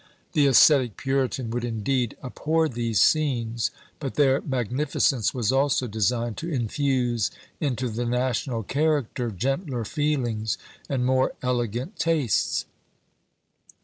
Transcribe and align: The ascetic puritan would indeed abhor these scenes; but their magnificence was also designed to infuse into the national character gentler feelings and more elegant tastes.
The 0.33 0.47
ascetic 0.47 0.97
puritan 0.97 1.51
would 1.51 1.63
indeed 1.63 2.17
abhor 2.23 2.67
these 2.67 2.99
scenes; 2.99 3.69
but 3.99 4.15
their 4.15 4.41
magnificence 4.41 5.31
was 5.31 5.51
also 5.51 5.85
designed 5.85 6.37
to 6.37 6.51
infuse 6.51 7.29
into 7.59 7.87
the 7.87 8.05
national 8.07 8.63
character 8.63 9.29
gentler 9.29 9.85
feelings 9.85 10.57
and 10.89 11.05
more 11.05 11.33
elegant 11.43 11.99
tastes. 11.99 12.65